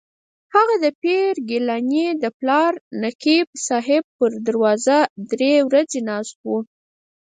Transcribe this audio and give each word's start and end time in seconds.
هغه 0.55 0.75
د 0.83 0.85
پیر 1.01 1.33
ګیلاني 1.49 2.07
د 2.23 2.25
پلار 2.39 2.71
نقیب 3.03 3.47
صاحب 3.67 4.03
پر 4.17 4.31
دروازه 4.47 4.97
درې 5.31 5.53
ورځې 5.67 5.99
ناست 6.09 6.35
و. 6.45 6.47